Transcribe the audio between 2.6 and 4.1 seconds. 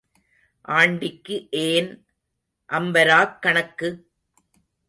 அம்பாரக் கணக்கு?